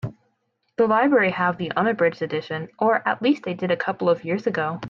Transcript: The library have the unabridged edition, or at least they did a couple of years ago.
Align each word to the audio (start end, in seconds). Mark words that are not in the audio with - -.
The 0.77 0.87
library 0.87 1.29
have 1.29 1.59
the 1.59 1.71
unabridged 1.75 2.23
edition, 2.23 2.69
or 2.79 3.07
at 3.07 3.21
least 3.21 3.43
they 3.43 3.53
did 3.53 3.69
a 3.69 3.77
couple 3.77 4.09
of 4.09 4.25
years 4.25 4.47
ago. 4.47 4.79